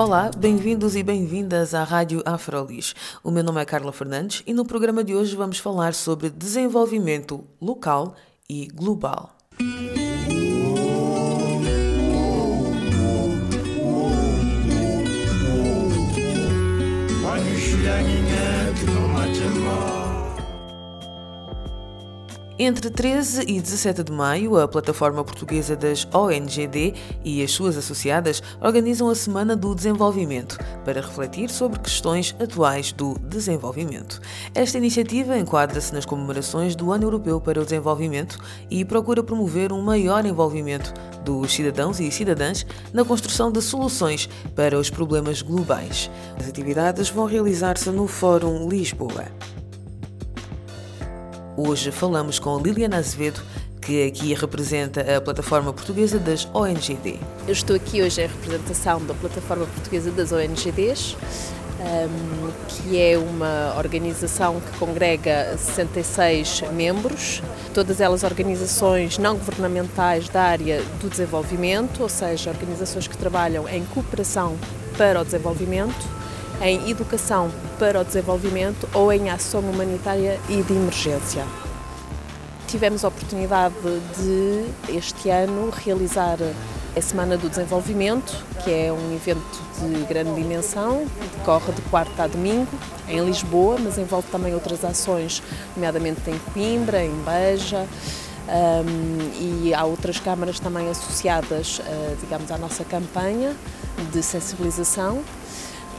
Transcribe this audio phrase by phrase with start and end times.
[0.00, 2.94] Olá, bem-vindos e bem-vindas à Rádio Afrolis.
[3.22, 7.44] O meu nome é Carla Fernandes e no programa de hoje vamos falar sobre desenvolvimento
[7.60, 8.14] local
[8.48, 9.36] e global.
[22.62, 26.92] Entre 13 e 17 de maio, a plataforma portuguesa das ONGD
[27.24, 33.18] e as suas associadas organizam a Semana do Desenvolvimento para refletir sobre questões atuais do
[33.18, 34.20] desenvolvimento.
[34.54, 38.38] Esta iniciativa enquadra-se nas comemorações do Ano Europeu para o Desenvolvimento
[38.70, 40.92] e procura promover um maior envolvimento
[41.24, 46.10] dos cidadãos e cidadãs na construção de soluções para os problemas globais.
[46.38, 49.24] As atividades vão realizar-se no Fórum Lisboa.
[51.56, 53.42] Hoje falamos com Liliana Azevedo,
[53.82, 57.18] que aqui representa a plataforma portuguesa das ONGD.
[57.46, 61.16] Eu estou aqui hoje em representação da plataforma portuguesa das ONGDs,
[61.80, 67.42] um, que é uma organização que congrega 66 membros,
[67.74, 73.84] todas elas organizações não governamentais da área do desenvolvimento, ou seja, organizações que trabalham em
[73.86, 74.56] cooperação
[74.96, 76.19] para o desenvolvimento
[76.60, 81.44] em educação para o desenvolvimento ou em ação humanitária e de emergência.
[82.66, 83.74] Tivemos a oportunidade
[84.16, 86.38] de, este ano, realizar
[86.96, 91.06] a Semana do Desenvolvimento, que é um evento de grande dimensão,
[91.38, 92.70] decorre de quarta a domingo,
[93.08, 95.42] em Lisboa, mas envolve também outras ações,
[95.74, 97.86] nomeadamente em Coimbra, em Beja,
[98.48, 103.54] um, e há outras câmaras também associadas, uh, digamos, à nossa campanha
[104.12, 105.22] de sensibilização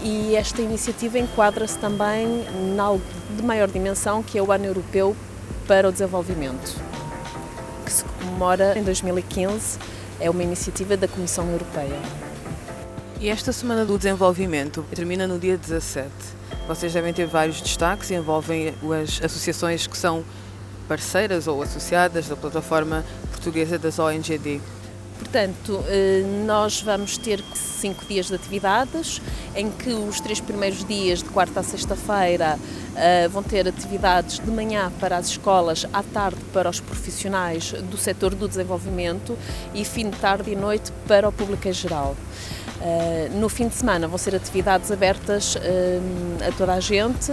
[0.03, 3.03] e esta iniciativa enquadra-se também em algo
[3.35, 5.15] de maior dimensão, que é o Ano Europeu
[5.67, 6.75] para o Desenvolvimento,
[7.85, 9.77] que se comemora em 2015,
[10.19, 11.99] é uma iniciativa da Comissão Europeia.
[13.19, 16.09] E esta Semana do Desenvolvimento termina no dia 17.
[16.67, 20.23] Vocês devem ter vários destaques e envolvem as associações que são
[20.87, 24.59] parceiras ou associadas da plataforma portuguesa das ONGD.
[25.21, 29.21] Portanto, eh, nós vamos ter cinco dias de atividades,
[29.55, 32.57] em que os três primeiros dias, de quarta a sexta-feira,
[32.95, 37.97] eh, vão ter atividades de manhã para as escolas, à tarde para os profissionais do
[37.97, 39.37] setor do desenvolvimento
[39.75, 42.17] e fim de tarde e noite para o público em geral.
[42.81, 45.59] Uh, no fim de semana vão ser atividades abertas uh,
[46.47, 47.31] a toda a gente,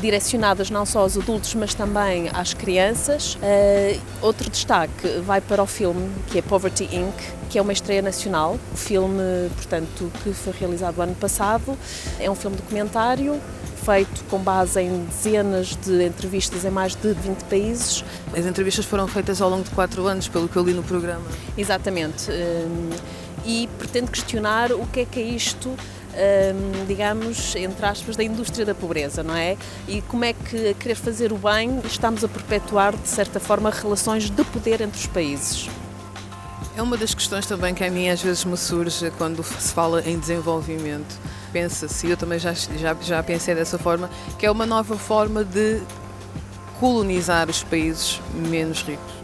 [0.00, 3.34] direcionadas não só aos adultos, mas também às crianças.
[3.34, 7.14] Uh, outro destaque vai para o filme, que é Poverty Inc.,
[7.50, 8.58] que é uma estreia nacional.
[8.72, 11.76] O filme, portanto, que foi realizado ano passado,
[12.18, 13.38] é um filme documentário
[13.84, 18.04] feito com base em dezenas de entrevistas em mais de 20 países.
[18.36, 21.26] As entrevistas foram feitas ao longo de quatro anos, pelo que eu li no programa.
[21.56, 22.30] Exatamente
[23.46, 25.70] e pretende questionar o que é que é isto
[26.16, 29.56] um, digamos, entre aspas, da indústria da pobreza, não é?
[29.86, 33.70] E como é que, a querer fazer o bem, estamos a perpetuar, de certa forma,
[33.70, 35.68] relações de poder entre os países.
[36.76, 40.02] É uma das questões também que a mim às vezes me surge quando se fala
[40.02, 41.18] em desenvolvimento.
[41.52, 45.80] Pensa-se, eu também já, já, já pensei dessa forma, que é uma nova forma de
[46.78, 49.14] colonizar os países menos ricos.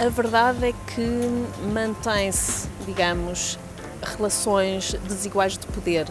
[0.00, 3.58] A verdade é que mantém-se, digamos,
[4.02, 6.06] relações desiguais de poder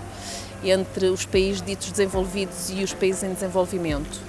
[0.63, 4.19] entre os países ditos desenvolvidos e os países em desenvolvimento.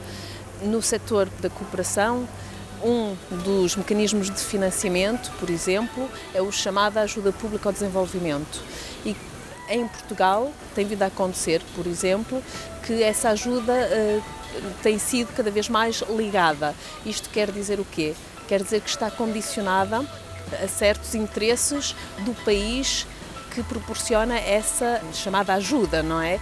[0.62, 2.26] No setor da cooperação,
[2.82, 3.14] um
[3.44, 8.62] dos mecanismos de financiamento, por exemplo, é o chamado ajuda pública ao desenvolvimento.
[9.04, 9.14] E
[9.68, 12.42] em Portugal tem vindo a acontecer, por exemplo,
[12.86, 14.22] que essa ajuda uh,
[14.82, 16.74] tem sido cada vez mais ligada.
[17.04, 18.14] Isto quer dizer o quê?
[18.48, 20.04] quer dizer que está condicionada
[20.56, 23.06] a certos interesses do país
[23.50, 26.38] que proporciona essa chamada ajuda, não é?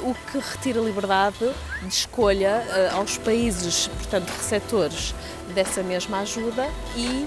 [0.00, 1.50] O que retira liberdade
[1.82, 2.62] de escolha
[2.92, 5.14] uh, aos países, portanto, receptores
[5.54, 7.26] dessa mesma ajuda e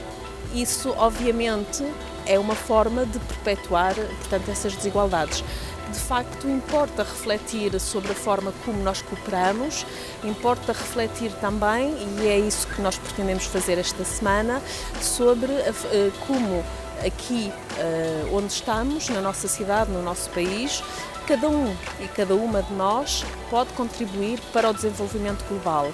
[0.53, 1.83] isso, obviamente,
[2.25, 5.44] é uma forma de perpetuar, portanto, essas desigualdades
[5.94, 9.86] de facto importa refletir sobre a forma como nós cooperamos,
[10.24, 14.62] importa refletir também, e é isso que nós pretendemos fazer esta semana,
[15.00, 15.51] sobre
[16.28, 16.63] como
[17.06, 20.84] aqui uh, onde estamos, na nossa cidade, no nosso país,
[21.28, 25.92] cada um e cada uma de nós pode contribuir para o desenvolvimento global.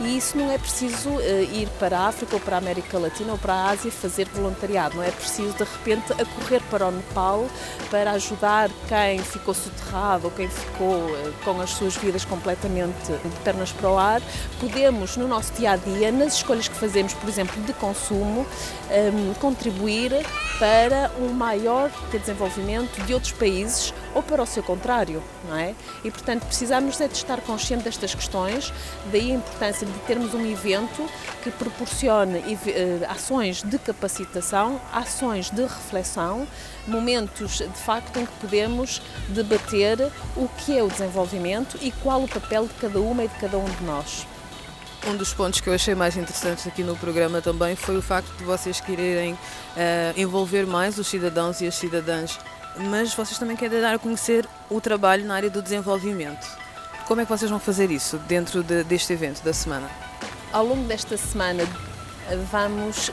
[0.00, 3.32] E isso não é preciso uh, ir para a África ou para a América Latina
[3.32, 6.90] ou para a Ásia fazer voluntariado, não é preciso de repente a correr para o
[6.92, 7.48] Nepal
[7.90, 13.36] para ajudar quem ficou soterrado ou quem ficou uh, com as suas vidas completamente de
[13.42, 14.22] pernas para o ar.
[14.60, 18.46] Podemos, no nosso dia a dia, nas escolhas que fazemos, por exemplo, de consumo,
[18.90, 20.12] um, contribuir
[20.58, 25.74] para um maior desenvolvimento de outros países ou para o seu contrário, não é?
[26.04, 28.72] E portanto precisamos é de estar conscientes destas questões,
[29.12, 31.08] daí a importância de termos um evento
[31.42, 36.46] que proporcione eh, ações de capacitação, ações de reflexão,
[36.86, 42.28] momentos de facto em que podemos debater o que é o desenvolvimento e qual o
[42.28, 44.26] papel de cada uma e de cada um de nós.
[45.06, 48.30] Um dos pontos que eu achei mais interessantes aqui no programa também foi o facto
[48.36, 49.38] de vocês quererem uh,
[50.16, 52.38] envolver mais os cidadãos e as cidadãs,
[52.78, 56.46] mas vocês também querem dar a conhecer o trabalho na área do desenvolvimento.
[57.06, 59.88] Como é que vocês vão fazer isso dentro de, deste evento da semana?
[60.52, 61.64] Ao longo desta semana
[62.50, 63.12] vamos uh,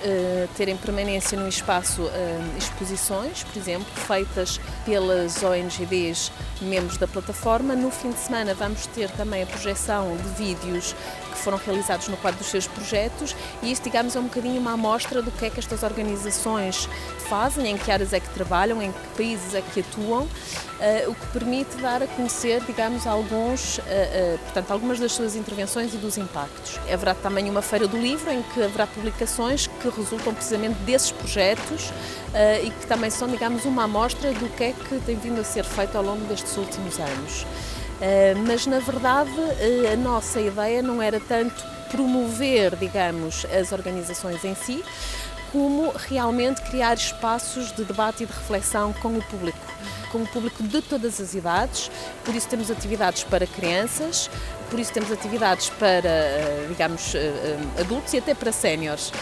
[0.58, 6.32] ter em permanência no espaço uh, exposições, por exemplo, feitas pelas ONGDs
[6.62, 7.76] membros da plataforma.
[7.76, 10.96] No fim de semana vamos ter também a projeção de vídeos
[11.36, 14.74] que foram realizados no quadro dos seus projetos e isso, digamos, é um bocadinho uma
[14.74, 16.90] amostra do que é que estas organizações
[17.30, 21.16] fazem, em que áreas é que trabalham, em que países é que atuam, uh, o
[21.16, 25.98] que permite dar a conhecer, digamos, alguns, uh, uh, portanto, algumas das suas intervenções e
[25.98, 26.80] dos impactos.
[26.92, 31.92] Haverá também uma feira do livro em que haverá publicações que resultam precisamente desses projetos
[32.64, 35.64] e que também são, digamos, uma amostra do que é que tem vindo a ser
[35.64, 37.46] feito ao longo destes últimos anos.
[38.46, 39.32] Mas, na verdade,
[39.92, 44.84] a nossa ideia não era tanto promover, digamos, as organizações em si,
[45.52, 49.58] como realmente criar espaços de debate e de reflexão com o público,
[50.12, 51.90] com o público de todas as idades.
[52.26, 54.30] Por isso temos atividades para crianças,
[54.70, 59.14] por isso temos atividades para, eh, digamos, eh, eh, adultos e até para séniores.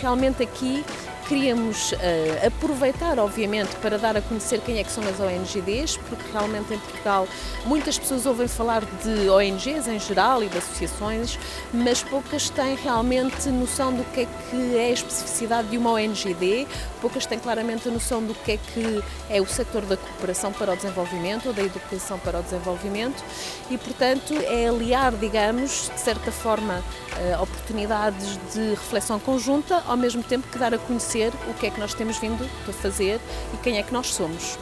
[0.00, 0.84] Realmente aqui
[1.30, 1.96] queríamos uh,
[2.44, 6.78] aproveitar, obviamente, para dar a conhecer quem é que são as ONGDs, porque realmente em
[6.78, 7.28] Portugal
[7.66, 11.38] muitas pessoas ouvem falar de ONGs em geral e de associações,
[11.72, 16.66] mas poucas têm realmente noção do que é que é a especificidade de uma ONGD,
[17.00, 20.72] poucas têm claramente a noção do que é que é o setor da cooperação para
[20.72, 23.22] o desenvolvimento ou da educação para o desenvolvimento
[23.70, 30.24] e, portanto, é aliar, digamos, de certa forma, uh, oportunidades de reflexão conjunta, ao mesmo
[30.24, 33.20] tempo que dar a conhecer o que é que nós temos vindo a fazer
[33.52, 34.58] e quem é que nós somos.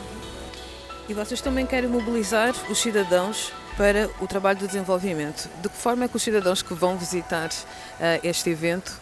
[1.08, 5.48] E vocês também querem mobilizar os cidadãos para o trabalho do desenvolvimento.
[5.62, 8.92] De que forma é que os cidadãos que vão visitar uh, este evento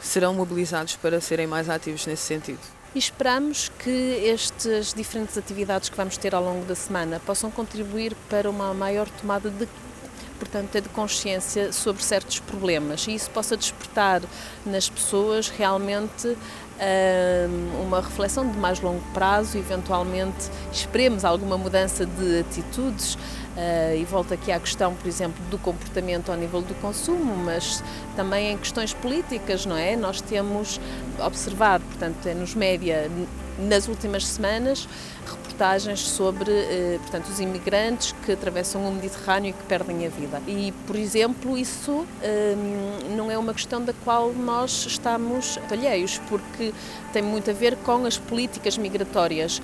[0.00, 2.60] serão mobilizados para serem mais ativos nesse sentido?
[2.94, 8.14] E esperamos que estas diferentes atividades que vamos ter ao longo da semana possam contribuir
[8.28, 9.66] para uma maior tomada de
[10.42, 14.20] portanto, é de consciência sobre certos problemas e isso possa despertar
[14.66, 16.36] nas pessoas realmente
[17.82, 23.16] uma reflexão de mais longo prazo, eventualmente esperemos alguma mudança de atitudes.
[23.52, 27.84] Uh, e volto aqui à questão, por exemplo, do comportamento ao nível do consumo, mas
[28.16, 29.94] também em questões políticas, não é?
[29.94, 30.80] Nós temos
[31.22, 33.10] observado, portanto, é nos média,
[33.68, 34.88] nas últimas semanas,
[35.26, 40.42] reportagens sobre eh, portanto, os imigrantes que atravessam o Mediterrâneo e que perdem a vida.
[40.46, 42.54] E, por exemplo, isso eh,
[43.16, 46.72] não é uma questão da qual nós estamos alheios, porque
[47.12, 49.60] tem muito a ver com as políticas migratórias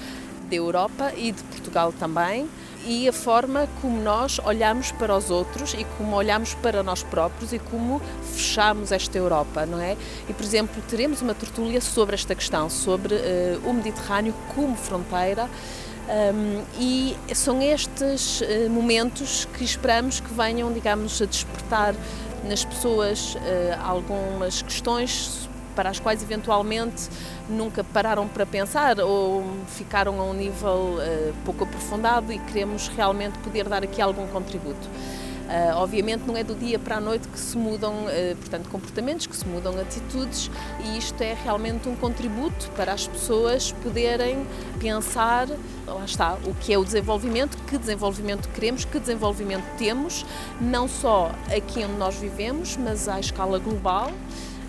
[0.49, 2.49] da Europa e de Portugal também
[2.87, 7.53] e a forma como nós olhamos para os outros e como olhamos para nós próprios
[7.53, 9.97] e como fechamos esta Europa, não é?
[10.29, 15.49] E, por exemplo, teremos uma tertúlia sobre esta questão, sobre uh, o Mediterrâneo como fronteira.
[16.09, 21.95] Um, e são estes uh, momentos que esperamos que venham, digamos, a despertar
[22.45, 23.39] nas pessoas uh,
[23.85, 25.48] algumas questões
[25.79, 27.09] para as quais eventualmente
[27.49, 33.39] nunca pararam para pensar ou ficaram a um nível uh, pouco aprofundado e queremos realmente
[33.39, 34.89] poder dar aqui algum contributo.
[35.49, 39.29] Uh, obviamente não é do dia para a noite que se mudam, uh, portanto, comportamentos,
[39.29, 40.51] que se mudam atitudes
[40.85, 44.45] e isto é realmente um contributo para as pessoas poderem
[44.81, 45.47] pensar,
[45.87, 50.27] lá está, o que é o desenvolvimento, que desenvolvimento queremos, que desenvolvimento temos,
[50.61, 54.11] não só aqui onde nós vivemos, mas à escala global.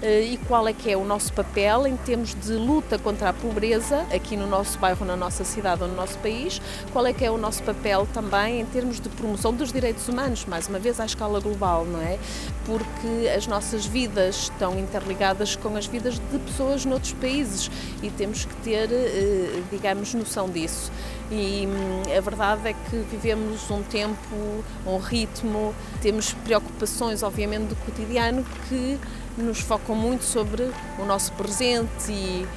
[0.02, 3.34] Eh, e qual é que é o nosso papel em termos de luta contra a
[3.34, 6.62] pobreza aqui no nosso bairro, na nossa cidade ou no nosso país,
[6.94, 10.46] qual é que é o nosso papel também em termos de promoção dos direitos humanos,
[10.46, 12.18] mais uma vez à escala global, não é?
[12.66, 17.70] Porque as nossas vidas estão interligadas com as vidas de pessoas noutros países
[18.02, 20.92] e temos que ter, eh, digamos, noção disso.
[21.32, 24.16] E hum, a verdade é que vivemos um tempo,
[24.86, 28.98] um ritmo, temos preocupações, obviamente, do cotidiano que
[29.42, 32.48] nos focam muito sobre o nosso presente e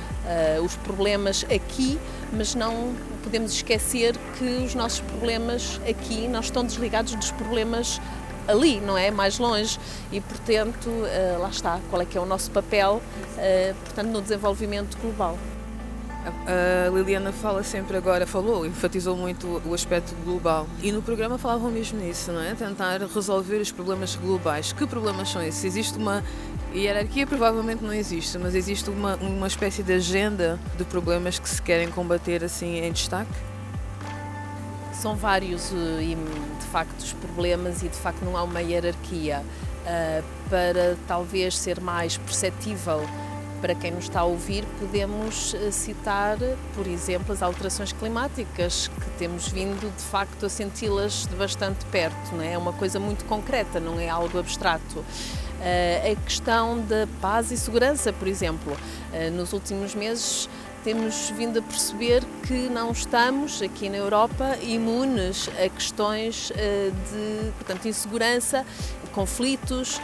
[0.58, 1.98] uh, os problemas aqui,
[2.32, 8.00] mas não podemos esquecer que os nossos problemas aqui não estão desligados dos problemas
[8.48, 9.10] ali, não é?
[9.10, 9.78] Mais longe.
[10.10, 14.20] E, portanto, uh, lá está, qual é que é o nosso papel, uh, portanto, no
[14.20, 15.38] desenvolvimento global.
[16.46, 20.68] A Liliana fala sempre agora, falou, enfatizou muito o aspecto global.
[20.80, 22.54] E no programa falavam mesmo nisso, não é?
[22.54, 24.72] Tentar resolver os problemas globais.
[24.72, 25.64] Que problemas são esses?
[25.64, 26.22] Existe uma
[26.74, 31.60] hierarquia, provavelmente não existe, mas existe uma, uma espécie de agenda de problemas que se
[31.60, 33.32] querem combater assim em destaque?
[34.92, 36.16] São vários eh, e
[36.60, 39.42] de facto os problemas e de facto não há uma hierarquia.
[39.82, 43.00] Uh, para talvez ser mais perceptível
[43.62, 46.36] para quem nos está a ouvir, podemos eh, citar,
[46.74, 52.34] por exemplo, as alterações climáticas, que temos vindo de facto a senti-las de bastante perto,
[52.34, 52.54] não é?
[52.54, 55.04] é uma coisa muito concreta, não é algo abstrato.
[55.62, 58.76] Eh, a questão da paz e segurança, por exemplo,
[59.12, 60.48] eh, nos últimos meses
[60.82, 67.86] temos vindo a perceber que não estamos aqui na Europa imunes a questões de portanto,
[67.86, 68.66] insegurança,
[69.12, 70.00] conflitos,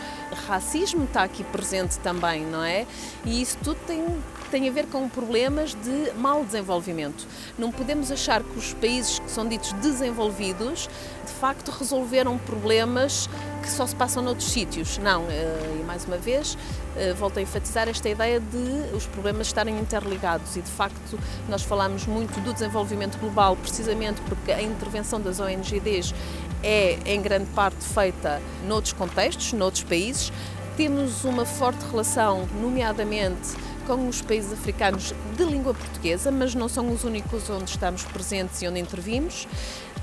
[0.47, 2.87] racismo está aqui presente também, não é?
[3.25, 4.05] E isso tudo tem,
[4.51, 7.27] tem a ver com problemas de mau desenvolvimento.
[7.59, 10.89] Não podemos achar que os países que são ditos desenvolvidos
[11.27, 13.29] de facto resolveram problemas
[13.63, 14.99] que só se passam noutros sítios.
[14.99, 16.57] Não, eh, e mais uma vez,
[16.97, 21.63] eh, volto a enfatizar esta ideia de os problemas estarem interligados e de facto nós
[21.63, 26.15] falamos muito do desenvolvimento global precisamente porque a intervenção das ONGDs
[26.63, 30.33] é em grande parte feita noutros contextos, noutros países.
[30.77, 36.93] Temos uma forte relação, nomeadamente com os países africanos de língua portuguesa, mas não são
[36.93, 39.49] os únicos onde estamos presentes e onde intervimos.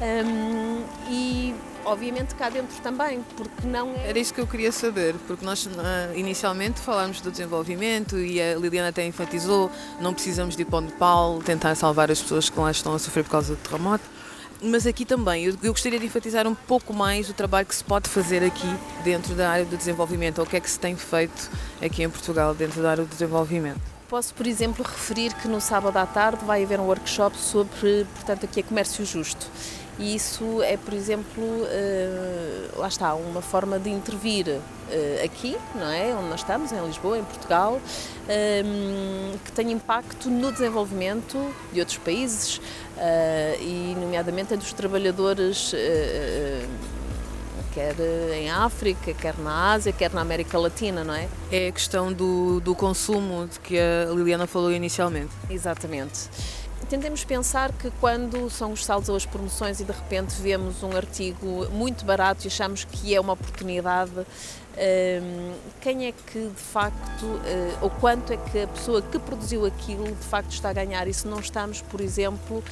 [0.01, 1.55] Um, e
[1.85, 4.09] obviamente cá dentro também, porque não é...
[4.09, 5.67] Era isso que eu queria saber, porque nós
[6.15, 10.81] inicialmente falámos do desenvolvimento e a Liliana até enfatizou, não precisamos de ir para o
[10.81, 14.03] Nepal tentar salvar as pessoas que lá estão a sofrer por causa do terremoto
[14.61, 17.83] mas aqui também eu, eu, gostaria de enfatizar um pouco mais o trabalho que se
[17.83, 18.67] pode fazer aqui
[19.03, 21.51] dentro da área do desenvolvimento, ou o que é que se tem feito
[21.81, 23.81] aqui em Portugal dentro da área do desenvolvimento.
[24.09, 28.45] Posso, por exemplo, referir que no sábado à tarde vai haver um workshop sobre, portanto,
[28.45, 29.47] aqui é comércio justo.
[29.97, 34.61] E isso é, por exemplo, uh, lá está, uma forma de intervir uh,
[35.23, 36.13] aqui, não é?
[36.13, 41.37] Onde nós estamos, em Lisboa, em Portugal, um, que tem impacto no desenvolvimento
[41.71, 42.61] de outros países uh,
[43.61, 45.73] e, nomeadamente, dos trabalhadores
[47.73, 47.95] quer
[48.33, 51.27] em África, quer na Ásia, quer na América Latina, não é?
[51.51, 55.31] É a questão do, do consumo de que a Liliana falou inicialmente.
[55.49, 56.29] Exatamente.
[56.89, 60.95] Tentemos pensar que quando são os saldos ou as promoções e de repente vemos um
[60.95, 64.11] artigo muito barato e achamos que é uma oportunidade,
[65.81, 70.05] quem é que de facto, eh, ou quanto é que a pessoa que produziu aquilo
[70.05, 72.63] de facto está a ganhar e se não estamos, por exemplo,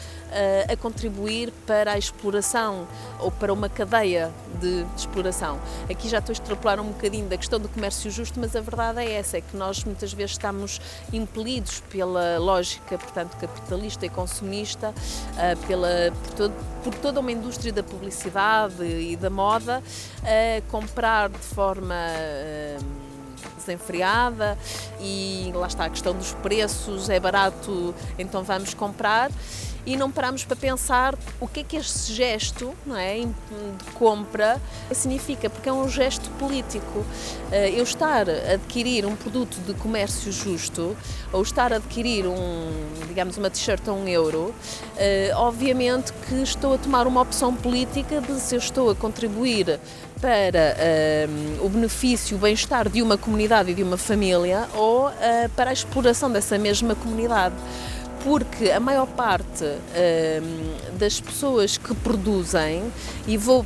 [0.68, 2.88] a contribuir para a exploração
[3.20, 5.60] ou para uma cadeia de, exploração.
[5.88, 9.00] Aqui já estou a extrapolar um bocadinho da questão do comércio justo, mas a verdade
[9.00, 10.82] é essa, é que nós muitas vezes estamos
[11.12, 14.92] impelidos pela lógica, portanto, capitalista e consumista,
[15.38, 19.84] eh, pela, por, todo, por toda uma indústria da publicidade e da moda,
[20.24, 22.78] a comprar de forma eh,
[23.58, 24.58] desenfreada
[25.00, 29.32] e lá está a questão dos preços, é barato, então vamos comprar
[29.86, 34.62] e não paramos para pensar o que é que este gesto não é, de compra
[34.92, 37.06] significa, porque é um gesto político.
[37.52, 40.96] Eh, eu estar a adquirir um produto de comércio justo
[41.34, 42.72] ou estar a adquirir um,
[43.08, 44.56] digamos, uma t-shirt a um euro,
[44.96, 49.80] eh, obviamente que estou a tomar uma opção política de se eu estou a contribuir
[50.24, 50.78] para
[51.60, 55.12] uh, o benefício, o bem-estar de uma comunidade e de uma família ou uh,
[55.54, 57.54] para a exploração dessa mesma comunidade.
[58.24, 62.90] Porque a maior parte um, das pessoas que produzem,
[63.28, 63.66] e vou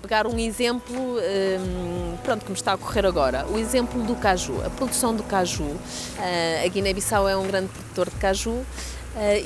[0.00, 4.54] pegar um exemplo um, pronto, que me está a ocorrer agora, o exemplo do caju,
[4.64, 5.64] a produção do caju.
[5.64, 8.64] Uh, a Guiné-Bissau é um grande produtor de caju uh,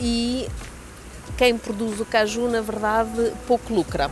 [0.01, 0.49] e
[1.37, 4.09] quem produz o caju, na verdade, pouco lucra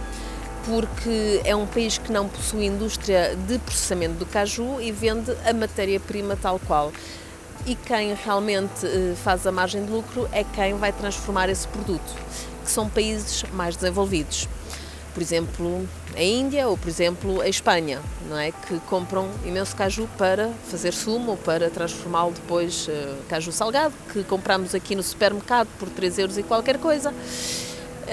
[0.64, 5.52] porque é um país que não possui indústria de processamento do caju e vende a
[5.52, 6.92] matéria-prima tal qual
[7.66, 12.12] e quem realmente eh, faz a margem de lucro é quem vai transformar esse produto,
[12.64, 14.49] que são países mais desenvolvidos.
[15.14, 18.50] Por exemplo, a Índia ou, por exemplo, a Espanha, não é?
[18.50, 24.25] que compram imenso caju para fazer sumo ou para transformá-lo depois uh, caju salgado, que
[24.25, 27.12] compramos aqui no supermercado por 3 euros e qualquer coisa.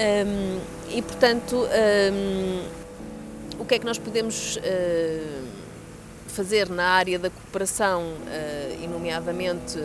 [0.00, 1.68] Um, e, portanto,
[2.12, 2.62] um,
[3.58, 5.42] o que é que nós podemos uh,
[6.28, 9.78] fazer na área da cooperação, uh, e nomeadamente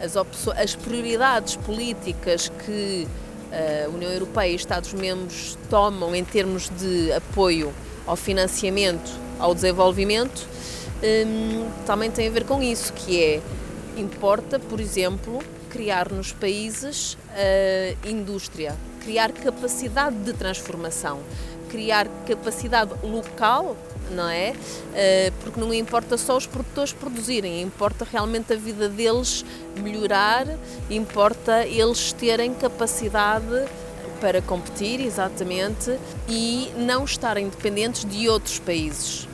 [0.00, 3.08] as, as prioridades políticas que
[3.52, 7.74] a União Europeia e Estados-membros tomam em termos de apoio
[8.06, 10.46] ao financiamento, ao desenvolvimento,
[11.02, 13.40] um, também tem a ver com isso, que é,
[13.96, 21.20] importa, por exemplo, criar nos países uh, indústria, criar capacidade de transformação,
[21.68, 23.76] criar capacidade local
[24.10, 24.52] não é?
[24.52, 29.44] Uh, porque não importa só os produtores produzirem, importa realmente a vida deles
[29.82, 30.46] melhorar,
[30.88, 33.66] importa eles terem capacidade
[34.20, 35.98] para competir, exatamente,
[36.28, 39.28] e não estarem dependentes de outros países.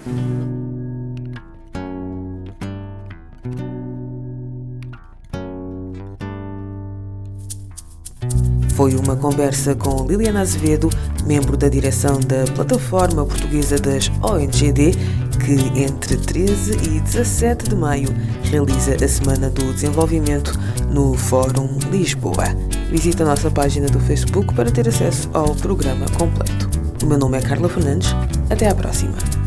[8.82, 10.90] Foi uma conversa com Liliana Azevedo,
[11.24, 14.90] membro da direção da Plataforma Portuguesa das ONGD,
[15.38, 18.08] que entre 13 e 17 de maio
[18.42, 20.58] realiza a Semana do Desenvolvimento
[20.90, 22.46] no Fórum Lisboa.
[22.90, 26.68] Visite a nossa página do Facebook para ter acesso ao programa completo.
[27.04, 28.12] O meu nome é Carla Fernandes.
[28.50, 29.41] Até à próxima.